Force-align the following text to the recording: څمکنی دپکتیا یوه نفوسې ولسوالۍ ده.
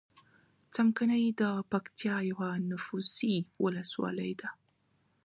څمکنی 0.73 1.25
دپکتیا 1.39 2.15
یوه 2.29 2.49
نفوسې 2.69 3.33
ولسوالۍ 3.63 4.31
ده. 4.41 4.49